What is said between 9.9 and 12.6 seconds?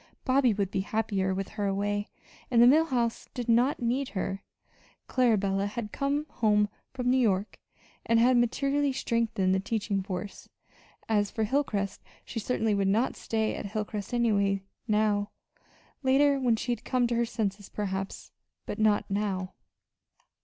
force. As for Hilcrest she